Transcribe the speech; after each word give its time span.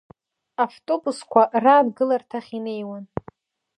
Автобусқәа 0.65 1.41
раангыларҭахь 1.63 2.51
инеиуан. 2.57 3.05